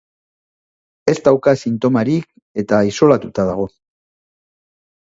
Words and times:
Ez 1.13 1.15
dauka 1.27 1.53
sintomarik 1.65 2.27
eta 2.65 2.83
isolatuta 2.95 3.49
dago. 3.55 3.71